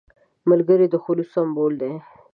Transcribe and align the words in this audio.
ملګری 0.49 0.85
د 0.89 0.95
خلوص 1.03 1.29
سمبول 1.35 1.73
دی 1.81 1.93